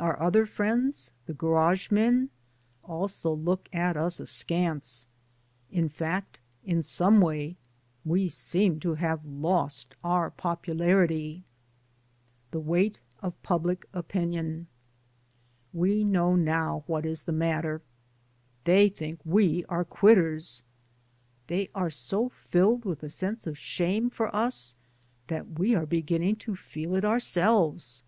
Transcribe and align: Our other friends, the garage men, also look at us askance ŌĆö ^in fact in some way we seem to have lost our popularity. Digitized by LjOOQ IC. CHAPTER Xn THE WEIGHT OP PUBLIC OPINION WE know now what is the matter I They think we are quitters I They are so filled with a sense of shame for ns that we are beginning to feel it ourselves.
Our 0.00 0.20
other 0.20 0.46
friends, 0.46 1.12
the 1.26 1.32
garage 1.32 1.92
men, 1.92 2.30
also 2.82 3.32
look 3.32 3.68
at 3.72 3.96
us 3.96 4.18
askance 4.18 5.06
ŌĆö 5.72 5.84
^in 5.84 5.90
fact 5.92 6.40
in 6.64 6.82
some 6.82 7.20
way 7.20 7.56
we 8.04 8.28
seem 8.28 8.80
to 8.80 8.94
have 8.94 9.24
lost 9.24 9.94
our 10.02 10.28
popularity. 10.28 11.44
Digitized 12.50 12.52
by 12.52 12.58
LjOOQ 12.58 12.58
IC. 12.58 12.58
CHAPTER 12.58 12.58
Xn 12.58 12.58
THE 12.58 12.60
WEIGHT 12.62 13.00
OP 13.22 13.42
PUBLIC 13.44 13.86
OPINION 13.94 14.66
WE 15.72 16.02
know 16.02 16.34
now 16.34 16.82
what 16.88 17.06
is 17.06 17.22
the 17.22 17.30
matter 17.30 17.80
I 17.84 17.90
They 18.64 18.88
think 18.88 19.20
we 19.24 19.64
are 19.68 19.84
quitters 19.84 20.64
I 20.66 21.42
They 21.46 21.70
are 21.76 21.90
so 21.90 22.28
filled 22.30 22.84
with 22.84 23.04
a 23.04 23.08
sense 23.08 23.46
of 23.46 23.56
shame 23.56 24.10
for 24.10 24.36
ns 24.36 24.74
that 25.28 25.60
we 25.60 25.76
are 25.76 25.86
beginning 25.86 26.34
to 26.42 26.56
feel 26.56 26.96
it 26.96 27.04
ourselves. 27.04 28.02